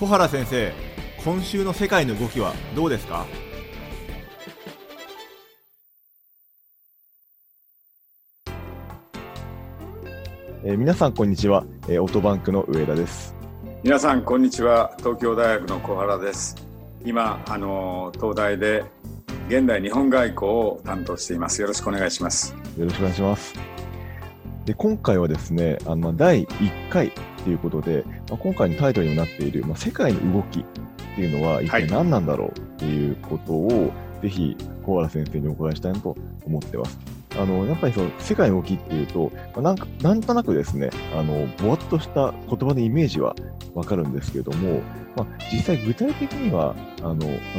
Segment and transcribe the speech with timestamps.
[0.00, 0.72] 小原先生
[1.22, 3.26] 今週の世界の動きはどうですか？
[10.64, 13.34] えー、皆さんこんにちは、えー、オートバンクの上田です。
[13.82, 14.94] 皆さんこんにちは。
[15.00, 16.56] 東京大学の小原です。
[17.04, 18.82] 今あの東大で
[19.48, 21.60] 現代日本外交を担当しています。
[21.60, 22.54] よろしくお願いします。
[22.78, 23.52] よろしくお願いします
[24.70, 27.10] で今回はですねあの第1回
[27.42, 30.64] ということで、まあ、今回のタイトルにもなっている、まあ、世界の動きっ
[31.16, 33.74] ていうのは一体何なんだろうっていうことを、は
[34.20, 36.96] い、ぜひ小原先生にお伺いしたいなと思ってます。
[37.36, 43.34] あの、やっぱりその世界の動きっていうと、まあ、なんか、なんとなくですね、あの、ぼわっとした言葉のイメージは
[43.74, 44.82] わかるんですけれども、
[45.16, 47.18] まあ、実際具体的には、あの、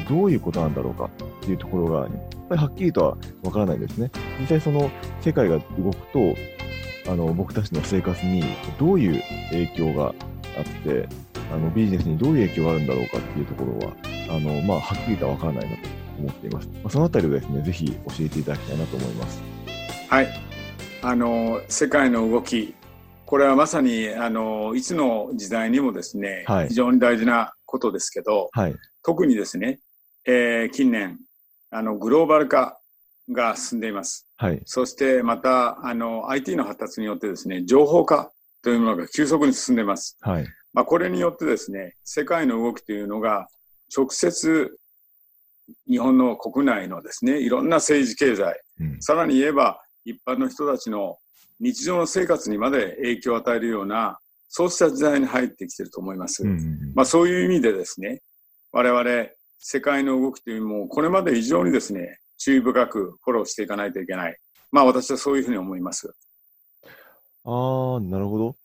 [0.10, 1.10] どういうことなんだろうかっ
[1.42, 2.10] ていうところが、やっ
[2.50, 4.12] ぱりはっきりとはわからないんですね。
[4.40, 4.90] 実際その
[5.22, 6.36] 世界が動くと、
[7.08, 8.44] あの、僕たちの生活に
[8.80, 10.14] どういう影響が
[10.58, 11.08] あって、
[11.52, 13.94] あの、ビジネスにどういう影響があるんだろうかっていうところは、
[14.30, 16.68] あの、まあ、はっきりとはわからないなと思っています。
[16.68, 19.42] まあ、そのあたりをですね、ぜひ教えていただきたいなと思います。
[20.10, 20.28] はい。
[21.02, 22.76] あの、世界の動き、
[23.26, 29.80] これはまさに、あの、いつの時代にもですね、はい、非常に大事なことですけど、はい、特にですね、
[30.26, 31.18] えー、近年、
[31.72, 32.78] あの、グローバル化
[33.30, 34.28] が進んでいます。
[34.42, 38.32] はい、そしてまた、あの、IT の発達によってですね、情報化
[38.64, 40.18] というものが急速に進んでいます。
[40.20, 43.48] はい、まあ、これによってですね、世界の動きというのが
[43.96, 44.76] 直接
[45.88, 51.20] 日本の国内のですね、いろんな政治経済、うん、さらに言えば一般の人たちの
[51.60, 54.18] 日常の生活にまで影響を与えるような、
[54.50, 56.42] そうした時代に入ってきていると思います。
[56.42, 58.24] うんうんうん、まあそういう意味でですね、
[58.72, 59.28] 我々
[59.60, 64.36] 世界の動きというのも、これまで非常にですね、注意深くフォローしていかないといけない。
[64.72, 66.16] まあ私はそういうふうに思います。
[67.46, 68.56] ああ、なるほど。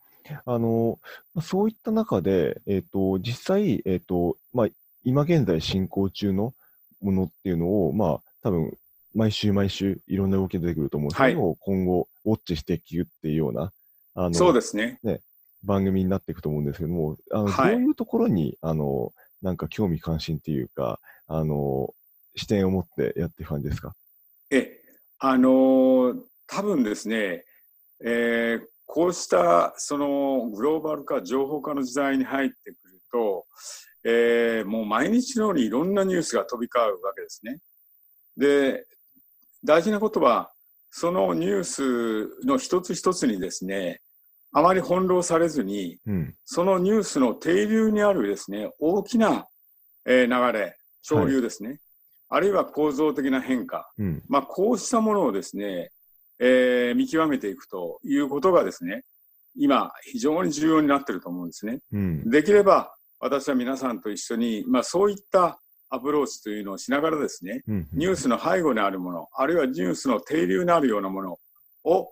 [0.46, 0.98] あの、
[1.42, 4.68] そういった中で、えっ、ー、と、実際、えっ、ー、と、まあ、
[5.04, 6.54] 今現在進行中の
[7.02, 8.76] ものっていうのを、まあ、多分、
[9.14, 13.72] 毎週毎週いろんな動きが出てくると思うんですけど、はい、今後、ウォッチしていくっていうような、
[14.14, 14.98] あの、そうですね。
[15.02, 15.20] ね、
[15.62, 20.98] 番組になっていくと思うんですけども、あの、はい、どういうところに、あの、なんか興味関心っていうか、
[21.28, 21.94] あの、
[22.36, 23.94] 視点を持ってやっていく感じですか？
[24.50, 24.80] え、
[25.18, 27.44] あのー、多分ですね、
[28.04, 32.76] えー、こうしたそのグローバル化、情報化の時代に入ってくる
[33.10, 33.46] と、
[34.04, 37.58] えー、もう毎日のようにいろんなニュースが飛び交うわけですね。
[38.36, 38.86] で、
[39.64, 40.52] 大事なことは、
[40.90, 44.00] そのニュースの一つ一つにですね、
[44.52, 49.46] あまり翻弄されずに、うん、そのニュースの底流にあるですね、大きな、
[50.06, 51.78] えー、流れ、潮流ですね、はい、
[52.28, 55.90] あるいは構造的な変化、うん、まあ、こうしたものをですね、
[56.38, 59.04] えー、見極めていくということがですね、
[59.56, 61.78] 今、非常に重要になっていると思うんですね。
[61.92, 71.38] うん、できれば、私は皆さんと一緒に、まあ、そういったアプローチというのをしながらですね、うん、ニュースの背後にあるもの、あるいはニュースの底流にあるようなもの
[71.84, 72.10] を、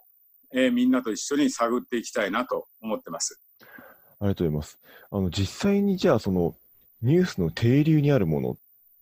[0.54, 3.40] えー、みんなと一緒に探っていきたいなと思ってます。
[4.20, 4.78] ありがとうございます。
[5.10, 6.54] あの、実際にじゃあ、その、
[7.02, 8.56] ニュースの底流にあるものっ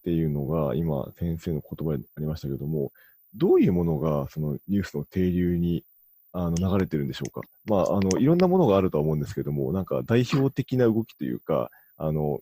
[0.04, 2.92] ていうのが、今、先生の言葉にありましたけども、
[3.34, 5.84] どういうものが、そのニュースの底流に
[6.32, 7.40] あの流れてるんでしょうか？
[7.66, 12.40] まあ、あの、いろんなものがあるとは思うんですけども、なんか代表的な動きというか、あの、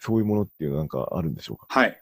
[0.00, 1.66] そういうものっていうのはなんかあるんでしょうか？
[1.68, 2.00] はい。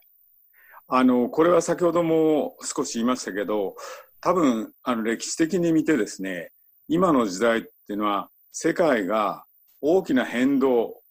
[0.87, 3.75] あの、これは先ほども少し言いましたけど、
[4.19, 6.51] 多分、あの、歴史的に見てですね、
[6.87, 9.45] 今の時代っていうのは、世界が
[9.79, 11.01] 大きな変動、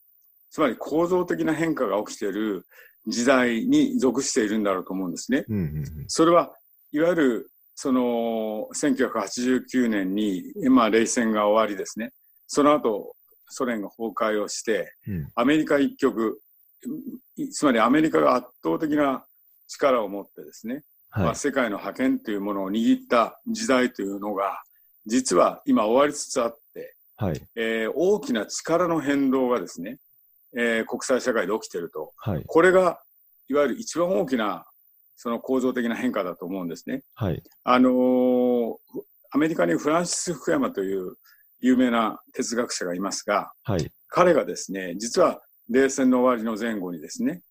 [0.50, 2.66] つまり構造的な変化が起きている
[3.06, 5.44] 時代に属しているんだろうと思うんですね。
[5.48, 6.52] うんうんうん、それは
[6.92, 12.12] いわゆるその1989年に、まあ、冷戦が終わりですね。
[12.46, 13.16] その後、
[13.48, 16.40] ソ連が崩壊をして、うん、アメリカ一極、
[17.52, 19.24] つまりアメリカが圧倒的な
[19.66, 24.62] 力を持ってですね、はい、まあ、世界の覇権というものを握った時代というのが、
[25.06, 29.98] 実は今終わりつつあって、はい、えー、大きな力の変動がですね、
[30.56, 33.00] えー、国際社会で起きていると、はい、これが
[33.48, 34.66] いわゆる一番大きな
[35.16, 37.02] その構造的な変化だと思うんですね。
[37.14, 38.76] はい、あのー、
[39.32, 41.16] アメリカにフランシス・福山という
[41.60, 47.42] 有名な哲学者がいますが、はい、彼がですね、実は冷戦の終わりの前後にですね、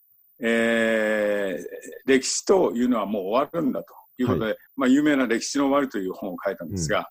[0.41, 7.05] えー、歴史というのはもう終わるんだということで、はい、まあ、有名な歴史の終わりという本を書いたんですが、うん、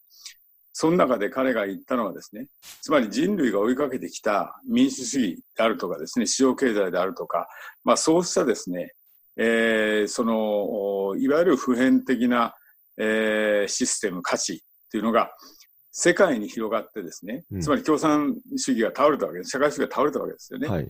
[0.81, 2.47] その中で彼が言ったのはですね、
[2.83, 7.49] つまり人類が追いかけてきた民主主義であるとかですね、市場経済であるとか、
[7.83, 8.93] まあそうしたですね、
[9.37, 12.55] えー、その、いわゆる普遍的な、
[12.97, 14.59] えー、システム、価値っ
[14.93, 15.33] ていうのが、
[15.91, 19.51] 世界に広がってですね、うん、つまり共産主義が倒れたわけです。
[19.51, 20.69] 社会主義が倒れたわけですよね。
[20.69, 20.89] はい、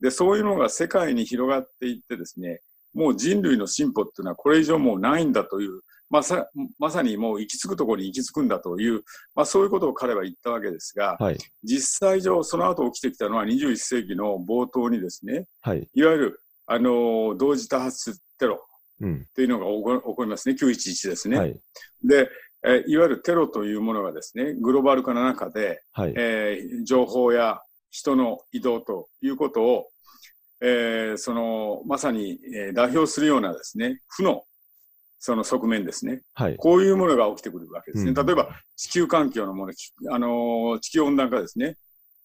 [0.00, 2.60] で、そういうのが世界に広がっていってですね、
[2.92, 9.02] もう人類の進歩っていうのはこれ以上もうないんだという、まさまさにもう行き着くところに行き着くんだという、
[9.34, 18.60] まあ、そういうことを彼は言ったわけですが、はい、実際上その後起きてきたのは21世紀の冒頭にですね、はい、いわゆるあの同時多発テロ
[19.04, 21.38] っていうのが起こりますね、911ですね。
[21.38, 21.56] はい、
[22.04, 22.28] で
[22.64, 29.86] えいわゆるテロというものがですね、グローバル化の中で、はい、えー、情報や人の移動ということを、
[30.60, 34.42] えー、そのまさに、えー、代表するようなですね、負の
[35.18, 38.12] その側面ですね、はい、こういうものが起きてくるわけですね。
[38.16, 39.72] うん、例えば地球環境のもの、
[40.10, 41.76] あのー、地球温暖化ですね、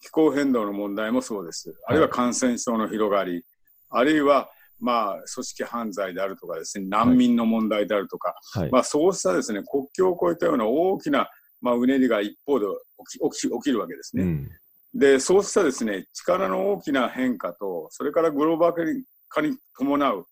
[0.01, 1.73] 気候変動の問題もそうです。
[1.87, 3.43] あるいは感染症の広がり、はい、
[3.89, 4.49] あるいは
[4.83, 11.29] まあ、組織犯罪であるとかですね、難民の問題であるとか、はい、まあ、そうしたですね、国境を越えたような大きな、
[11.61, 12.65] まあ、うねりが一方で
[13.09, 14.23] 起き起き起きるわけですね。
[14.23, 14.49] うん、
[14.93, 20.25] で、そうしたですね、力の大きな変化と、それからグローバル化に伴う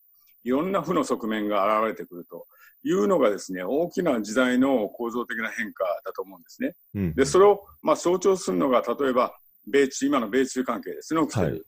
[0.44, 2.46] いろんな負の側面が現れてくると
[2.84, 6.74] いうのがですね、大きな時代の構造的な変化だと思うんですね。
[6.94, 9.34] うん、で、それをまあ象徴するのが、例えば、
[9.70, 11.46] 米中、今の米中関係ですね、起きてる。
[11.46, 11.62] はい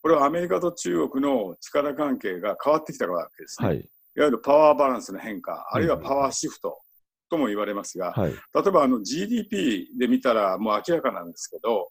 [0.00, 3.68] これはアメリカと中国の力関係が変わってきたわけですね。
[3.68, 6.78] はい、いわゆるパワーバランスの変化、あるいはパワーシフト
[7.28, 11.90] とも言われますが、はい、例えばあの GDP で見たらもう明らかなんですけど、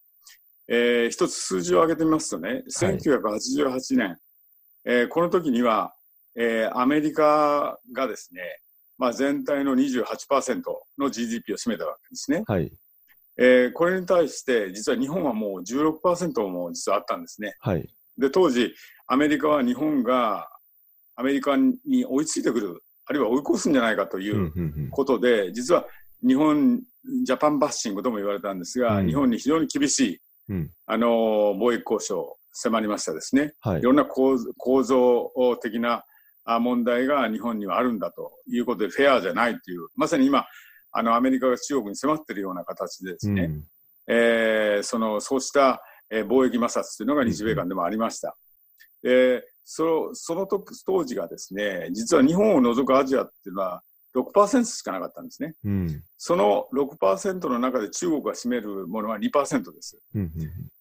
[0.70, 4.18] えー、一つ数字を挙げてみますとね、1988年、
[4.86, 5.94] えー、この時には、
[6.38, 8.42] えー、アメリカがですね、
[8.98, 10.62] まあ、全体の28%
[10.98, 12.44] の GDP を占めたわけですね。
[12.48, 12.72] はい。
[13.40, 17.56] えー、これに対して実は日本はもう16%も実はあったんですね。
[17.60, 17.88] はい、
[18.18, 18.74] で当時
[19.08, 20.50] アメリカは日本が
[21.16, 25.48] アメリカに追いついてくるあるいは追い越すんじゃないかということで、うんうん。
[25.48, 25.86] うん、実は
[26.26, 26.82] 日本
[27.24, 30.20] ジャパンバッシングとも言われたんですが、うん、日本に非常に厳しい、
[30.50, 31.08] うん、あの
[31.56, 34.38] 貿易交渉迫りましたですね、はい、いろんな構
[34.84, 35.32] 造
[35.62, 36.04] 的な
[36.60, 40.46] 問題が日本にはあるんだということでフェアじゃないというまさに今
[40.92, 43.64] あのアメリカが中国に迫っているような形でですね、うん、
[44.08, 48.36] えー、そのそうしたえー、貿易摩擦というのが日米間でもありました。
[49.04, 53.84] うん、でそその時当時がですね、実は日本を除くアジアっていうのは
[54.18, 55.54] 6%しかなかったんですね。
[55.64, 60.00] うん、その6%の中で中国が占めるものは2%です。
[60.16, 60.32] うんうん、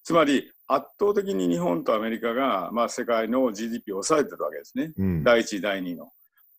[0.03, 4.93] つまり圧倒的に日本とアメリカが、まあ、世界の GDP を抑えてるわけですね。
[4.97, 6.11] うん、第1位、第2位の、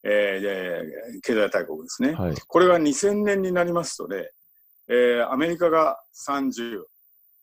[0.03, 2.13] えー、経済大国ですね。
[2.13, 4.29] はい、これが2000年になりますとね、
[4.87, 6.83] えー、アメリカが30、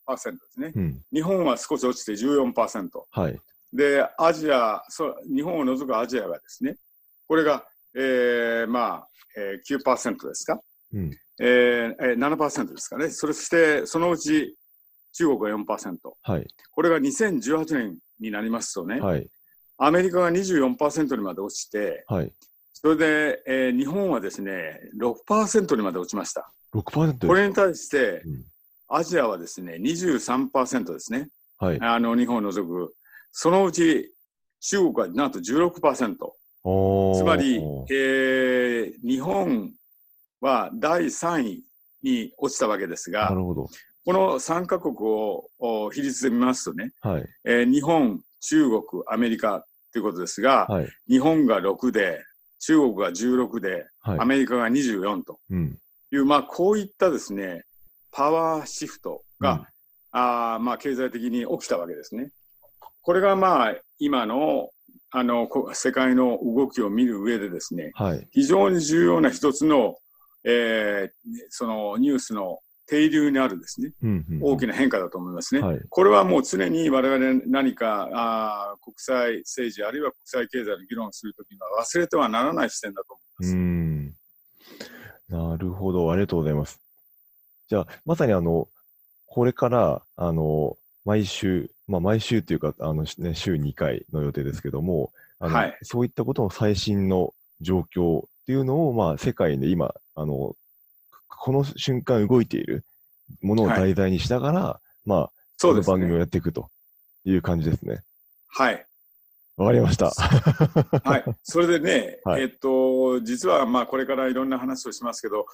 [0.07, 0.19] で
[0.53, 3.41] すね、うん、日本は少し落ちて14%、はい、
[3.73, 6.77] でアジアそ日本を除くアジアがですね
[7.27, 7.65] これが、
[7.96, 10.61] えー、まあ、えー、9%ですか、
[10.93, 11.11] うん
[11.41, 14.56] えー、7%ですかねそしてそのうち
[15.12, 19.26] 中国が4%、はい、これが2018年になりますとね、はい、
[19.79, 22.32] アメリカが24%にまで落ちて、はい、
[22.73, 26.50] それで、えー、日本はですね6%にまで落ちました。
[26.75, 28.44] 6%これに対して、うん、
[28.88, 31.29] アジアはですね、23%ですね。
[31.58, 31.79] はい。
[31.81, 32.94] あの、日本を除く。
[33.32, 34.12] そのうち
[34.61, 36.17] 中国はなんと16%。
[36.64, 37.56] つまり、
[37.90, 39.72] えー、日本
[40.40, 41.64] は第3位
[42.02, 43.69] に落ちたわけですが、なるほど。
[44.06, 47.26] この3カ国を比率で見ますとね、はい。
[47.44, 52.23] えー、日本、中国、アメリカということですが、はい、日本が6で、
[52.61, 57.64] 中国が16で、はい、アメリカが24という、うん、まあ、こういったですね、
[58.11, 59.66] パワーシフトが、うん、
[60.12, 62.30] あまあ、経済的に起きたわけですね。
[63.02, 64.71] これがまあ今の
[65.16, 69.94] あの世界の動きを見る上でですね、はい、非常に重要な一つの、
[70.44, 75.61] えー、そのニュースの定流にあるですね、うんうん、大きな変化だと思いますね。
[75.61, 83.56] はい、これはもう常に我々何かあ国際政治あるいは国際経済の議論をするときには忘れてはならない視点だと思います。
[83.56, 84.14] うん
[85.28, 86.80] なるほど、ありがとうございます。
[87.68, 88.68] じゃあ、まさにあの、
[89.26, 100.54] これから、あの、毎週、まあ、毎週というか、あの、ね、週2回の予定ですけども、あの、はい、そういったことの最新の状況っていうのを、まあ、世界で今、あの、
[101.28, 102.84] この瞬間動いている
[103.42, 106.70] ものを題材にしながら、はい、まあ、そうですね、番組をやっていくと
[107.25, 108.02] いう感じですね。
[108.49, 108.87] はい。
[109.56, 110.11] わかりました。
[110.11, 111.25] はい。
[111.42, 115.46] それでね、 はい、えっと、実はまあこれからいろんな話をしますけど、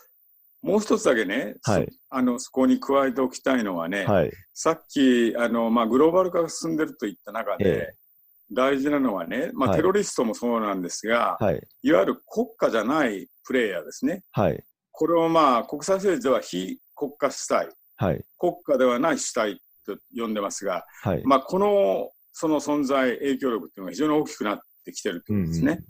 [0.62, 14.22] もう一つだけね、はい、あのそこに加えておきたいのはね、はい、さっきあの、まあ、グローバル化が進んでるといった中で、えー、大事なのはね、まあ、テロリストもそうなんですが、はい、いわゆる国家じゃないプレイヤーですね。
[14.32, 14.62] はい、
[14.92, 25.72] これをまあ国際政治では非国家主体、はい、国家ではない主体と呼んでますが、はい、まあ、このその存在、影響力っていうのが非常に大きくなってきてるということですね。
[25.72, 25.84] うんうん、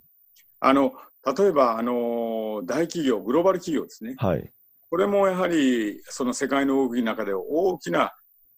[0.59, 0.93] あの、
[1.37, 4.15] 例えば、あの、大企業、グローバル企業ですね。
[4.17, 4.51] はい。
[4.91, 8.11] これもやはり、その世界の動きの中で大きな、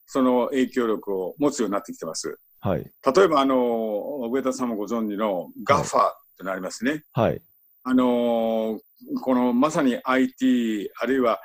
[0.07, 2.39] その影響力を持つようになってきてます。
[2.59, 2.91] はい。
[3.15, 7.03] 例えば、あの、上田さんもご存知の GAFA ってなりますね。
[7.13, 7.41] はい。
[7.85, 8.79] あの
[9.21, 11.41] このまさに IT、あるいは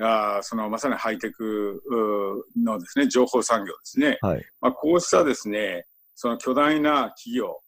[0.00, 1.82] あそのまさにハイテク
[2.56, 4.18] のですね、情報産業ですね。
[4.22, 4.44] はい。
[4.60, 5.84] まあ、こうしたですね、
[6.14, 7.60] その巨大な企業、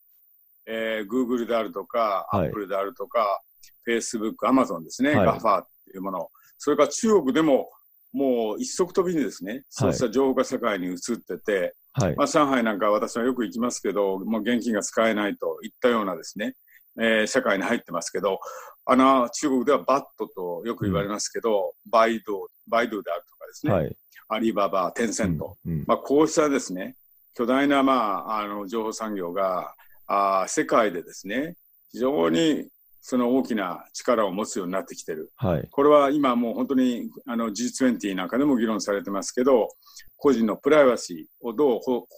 [0.66, 3.42] えー、Google であるとか、はい、Apple であるとか、
[3.86, 6.30] Facebook、Amazon ですね、はい、GAFA っていうもの。
[6.58, 7.70] それから中国でも、
[8.12, 16.54] もう一足飛びにですね、そうした情報化社会に移ってて、はい、まあ、上海なんか私はよく行きますけど、もう現金が使えないといったようなですね、
[17.00, 18.38] えー、社会に入ってますけど、
[18.86, 23.96] あの、中国ではバットとよく言われますけど、うん、バイド、バイドであるとかですね、はい、
[24.28, 26.96] アリババ、テンセント、うんうん、まあ、こうしたですね、
[27.34, 29.74] 巨大な、まあ、あの、情報産業が、
[30.06, 31.56] あ世界でですね、
[31.90, 32.68] 非常に
[33.06, 35.30] その大きな力を持つようになってきてる。
[35.36, 39.68] はい、これは今もう本当にあの G20 なんかでも議論されてますけど、
[40.16, 42.08] 個人のプライバシーをどう保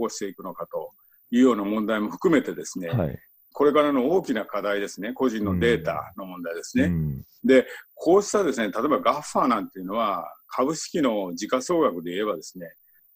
[0.00, 0.90] 護していくのかと
[1.30, 3.16] いうような問題も含めてですね、はい、
[3.52, 6.84] これからの大きな課題ですね、個人のデータの問題ですね。
[6.86, 12.66] うん、で、こうしたですね、例えば GAFA なんていうのは、株式の時価総額で言えばですね、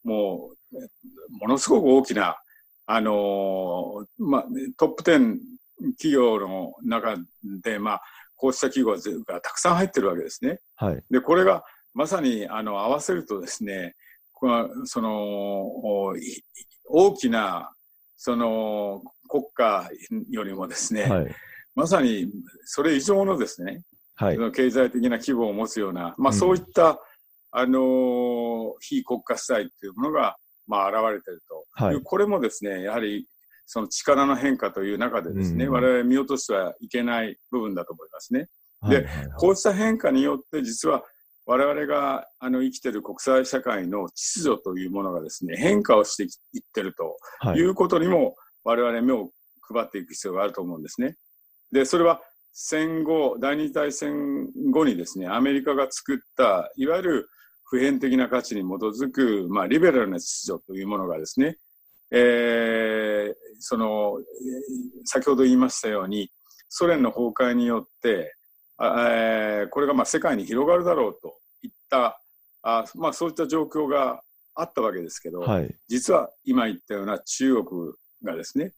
[0.04, 0.78] もう、
[1.40, 2.36] ものすごく大きな、
[2.86, 5.38] あのー、まあ、トップ10
[5.98, 7.16] 企業の中
[7.62, 8.02] で、まあ、
[8.36, 10.60] こうした企業がたくさん入ってるわけですね。
[10.76, 11.64] はい、で、これが
[11.94, 13.94] まさにあの合わせるとですね、
[14.32, 15.72] このその
[16.88, 17.70] 大きな
[18.16, 19.88] その国家
[20.30, 21.34] よりもですね、はい、
[21.74, 22.28] まさに
[22.64, 23.82] それ以上のですね、
[24.14, 26.96] はい、経済的な規模を持つような、まあ、そういった、うん、
[27.52, 33.26] あの非国家主体というものが、まあ、現れていると、はい、これもですねやはり
[33.66, 38.48] その力の変化という中でですね、うん、我々見落としてはいけない部分だと思いますね。
[38.88, 41.02] で、はいはいはい、こうした変化によって実は
[41.46, 47.16] 我々があの生きている国際社会の秩序というものがですね、変化をしていってると
[47.54, 49.30] いうことにも我々目を
[49.62, 51.16] 配っていく必要があると思うんですね。
[51.72, 52.20] で、それは
[52.52, 57.28] 戦後、第二次大戦後にですね、アメリカが作ったいわゆる
[57.64, 61.58] 普遍的な価値に基づく、まあ、リベラルな秩序というものがですね、
[62.10, 64.18] えー、その、
[65.04, 66.30] 先ほど言いましたように、
[66.68, 68.34] ソ連の崩壊によって、
[68.80, 72.20] えー、これがまあ世界に広がるだろうといった
[72.62, 74.20] あ、まあ、そういった状況が
[74.54, 77.92] あったわけですけど、はい、実は今言ったような中国
[78.24, 78.72] がですね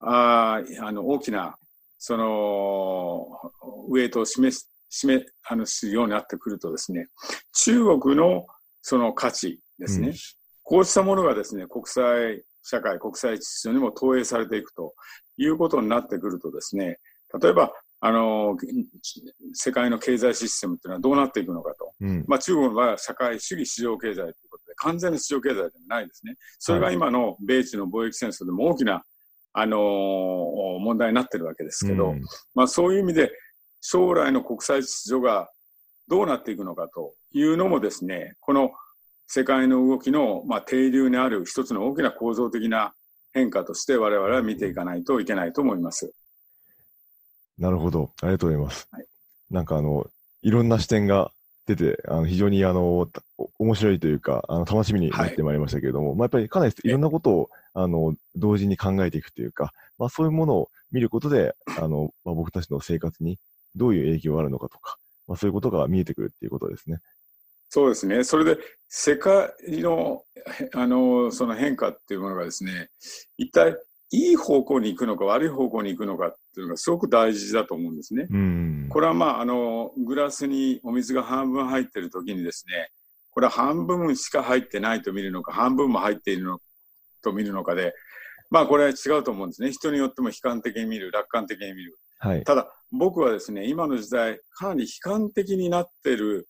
[0.00, 1.56] ああの大きな
[1.98, 3.26] その
[3.88, 7.08] ウエイトを示し示あのするようになってくるとですね
[7.52, 8.46] 中国の
[8.80, 10.14] その価値ですね、うん、
[10.62, 14.94] こうしたものがですね国際社会国際秩序にも投影されていくと
[15.36, 16.98] いうことになってくるとですね
[17.40, 17.72] 例えば
[18.06, 18.54] あの、
[19.54, 21.90] 世界の経済システムっていうのはどうなっていくのかと。
[22.02, 26.34] うん、まあ中国は社会主義市場経済ということで、完全な市場経済でもないですね。
[26.58, 29.04] それが今の米中の貿易戦争でも大きな、
[29.54, 29.80] あのー、
[30.80, 32.22] 問題になってるわけですけど、うん、
[32.54, 33.32] まあそういう意味で、
[33.80, 35.48] 将来の国際秩序が
[36.06, 38.70] どうなっていくのかというのもですね、この
[39.26, 42.94] 世界の動きの、まあ、定流にある一つの大きな構造的な
[43.32, 46.12] 変化として我々は見ていかないといけないと思います。
[47.58, 48.12] なるほど。
[48.22, 48.88] ありがとうございます。
[48.90, 49.06] はい、
[49.50, 50.06] なんかあの、
[50.42, 51.30] いろんな視点が
[51.66, 53.08] 出て、あの非常にあの、
[53.58, 63.38] 面白いというか、あの、楽しみになってまいりましたけれども、はい、まあやっぱりかなりいろんなことを、あの、同時に考えていくというか、まあそういうものを見ることで、あの、まあ僕たちの生活に
[63.74, 66.98] どういう影響があるのかとか、まあそういうことが見えてくるっていうことですね。
[67.74, 68.22] そうですね。
[68.22, 68.56] それで、
[68.88, 70.22] 世界の、
[70.74, 72.88] あの、その変化っていうものがですね、
[73.36, 73.76] 一体
[74.12, 78.28] いい方向に行くのか悪い方向に行くのかっていうのがすごく大事だと思うんですね。
[78.90, 82.90] これはまあ、あの、グラスにお水が半分入ってる時にですね、
[83.32, 86.60] これは半分しか入ってないと見るのか、半分も入っているの
[87.24, 87.92] と見るのかで、
[88.50, 89.72] まあこれは違うと思うんですね。
[89.72, 91.98] 人によっても悲観的に見る、楽観的に見る。
[92.20, 96.46] はい、ただ、僕はですね、今の時代、かなり悲観的になってる、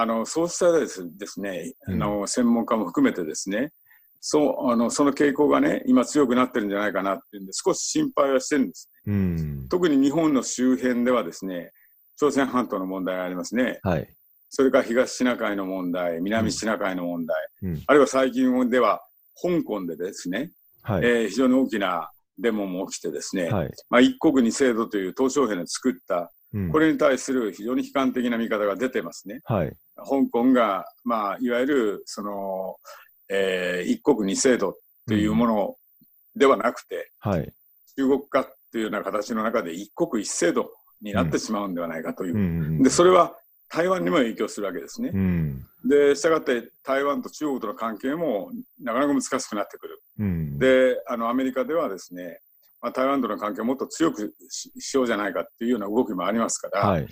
[0.00, 3.72] あの、そうしたですね、あの、専門家も含めてですね、
[4.20, 11.70] そうあのその傾向がね今強くなってるんじゃないかなっていうんで少し心配はしてるんですね、うん、特に日本の周辺ではですね
[12.16, 14.08] 朝鮮半島の問題がありますね、はい、
[14.50, 19.02] それから東シナ海の問題南シナ海の問題、うん、あるいは最近では
[19.40, 20.50] 香港でですね、
[20.82, 29.40] はい、えー、非常に大きなデモも起きてですね、はい、まあ、一国二制度という鄧小平の作ったうん、これに対する非常に悲観的な見方が出てますね。
[29.44, 32.76] はい、香港が、まあ、いわゆるその、
[33.28, 34.76] えー、一国二制度
[35.06, 35.76] というもの
[36.36, 37.52] ではなくて、はい。
[37.96, 40.70] 中国化っていうような形の中で一国一制度
[41.02, 42.34] になってしまうんではないかという。
[42.34, 42.44] うんう
[42.80, 43.34] んで、それは
[43.68, 45.10] 台湾にも影響するわけですね。
[45.12, 45.66] うん。
[45.84, 48.50] で、したがって台湾と中国との関係も
[48.80, 50.02] なかなか難しくなってくる。
[50.18, 50.58] うん。
[50.58, 52.40] で、あの、アメリカではですね、
[52.80, 57.08] まあ、台湾との関係をもっと強くししようじゃないかっていうような動きもありますから、はい。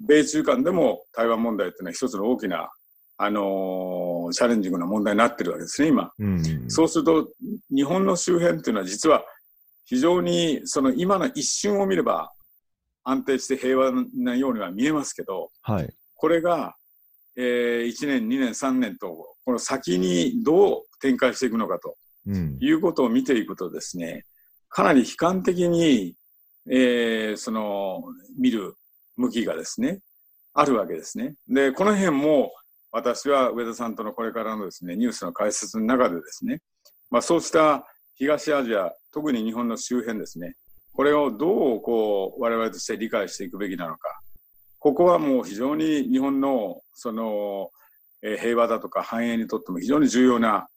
[0.00, 2.70] 米中間でも台湾問題っていうのは一つの大きな、
[3.16, 6.12] あのーチャレンジングな問題になってるわけですね、今。
[6.18, 6.70] うん。
[6.70, 7.28] そうすると、
[7.74, 9.24] 日本の周辺っていうのは実は
[9.86, 12.30] 非常にその今の一瞬を見れば
[13.04, 15.92] 安定して平和なようには見えますけど、はい。
[16.14, 16.76] これが、
[17.36, 21.96] えー1年、2年、3年と、この先にどう展開していくのかと
[22.26, 22.58] うん。
[22.60, 24.26] いうことを見ていくとですね、
[24.68, 26.14] かなり悲観的に、
[26.70, 28.02] えーその、
[28.38, 28.74] 見る
[29.16, 30.00] 向きがですね、
[30.54, 31.34] あるわけですね。
[31.48, 32.52] で、この辺も
[32.90, 36.60] 私は上田さんとのこれからのですね、ニュースの解説の中でですね、
[37.10, 40.54] まあそうした東アジア、特に日本の周辺ですね、
[40.92, 44.20] これをどうこう我々として理解していくべきなのか。
[44.80, 47.70] ここはもう非常に日本のその、
[48.22, 50.68] えー平和だとか繁栄にとっても非常に重要な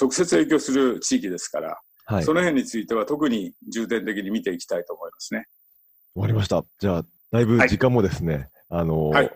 [0.00, 2.24] 直接影響する地域ですから、はい。
[2.24, 5.46] その辺については特に重点的に見ていきたいと思いますね。
[6.14, 6.64] 終わりました。
[6.80, 9.30] じゃあ、だいぶ時間もですね、あのーはい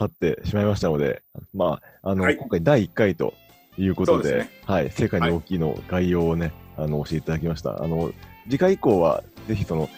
[0.00, 3.34] 経ってしまいましたので、まあ、あの、はい今回第1回と
[3.76, 7.82] いうことで、ですねはい、世界に大きいの概要をね、あの、教えていただきました。
[7.82, 8.12] あの、
[8.44, 9.88] 次回以降は、ぜひその、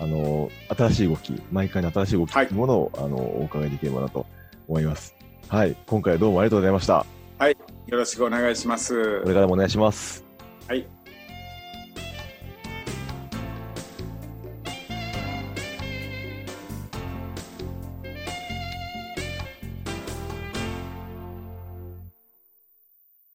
[0.00, 4.24] あの、新しい動き、毎回の新しい動きというものを、あの、お伺いできればなと
[4.68, 5.14] 思います。
[5.48, 7.04] はい、今回はどうもありがとうございました。
[7.88, 9.28] よろしくお願いしますこ。
[9.28, 10.24] れからもお願いします。
[10.66, 11.01] はい。